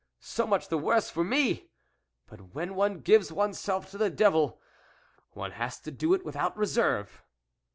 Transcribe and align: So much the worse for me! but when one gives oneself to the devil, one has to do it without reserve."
So 0.19 0.47
much 0.47 0.69
the 0.69 0.79
worse 0.79 1.11
for 1.11 1.23
me! 1.23 1.69
but 2.25 2.55
when 2.55 2.73
one 2.73 3.01
gives 3.01 3.31
oneself 3.31 3.91
to 3.91 3.99
the 3.99 4.09
devil, 4.09 4.59
one 5.33 5.51
has 5.51 5.79
to 5.81 5.91
do 5.91 6.15
it 6.15 6.25
without 6.25 6.57
reserve." 6.57 7.23